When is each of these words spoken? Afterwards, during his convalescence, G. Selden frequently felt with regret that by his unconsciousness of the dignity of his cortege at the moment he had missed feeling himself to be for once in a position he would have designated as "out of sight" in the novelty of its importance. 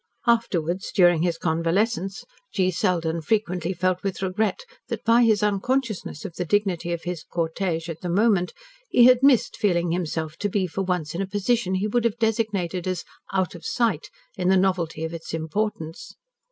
Afterwards, 0.25 0.91
during 0.91 1.21
his 1.21 1.37
convalescence, 1.37 2.25
G. 2.51 2.71
Selden 2.71 3.21
frequently 3.21 3.71
felt 3.71 4.01
with 4.01 4.23
regret 4.23 4.65
that 4.87 5.03
by 5.03 5.21
his 5.21 5.43
unconsciousness 5.43 6.25
of 6.25 6.33
the 6.37 6.43
dignity 6.43 6.91
of 6.91 7.03
his 7.03 7.23
cortege 7.23 7.87
at 7.87 8.01
the 8.01 8.09
moment 8.09 8.51
he 8.89 9.05
had 9.05 9.21
missed 9.21 9.55
feeling 9.55 9.91
himself 9.91 10.37
to 10.37 10.49
be 10.49 10.65
for 10.65 10.81
once 10.81 11.13
in 11.13 11.21
a 11.21 11.27
position 11.27 11.75
he 11.75 11.87
would 11.87 12.03
have 12.05 12.17
designated 12.17 12.87
as 12.87 13.05
"out 13.31 13.53
of 13.53 13.63
sight" 13.63 14.09
in 14.35 14.47
the 14.49 14.57
novelty 14.57 15.03
of 15.03 15.13
its 15.13 15.35
importance. 15.35 16.15